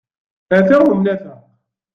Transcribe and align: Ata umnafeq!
Ata 0.57 0.77
umnafeq! 0.91 1.25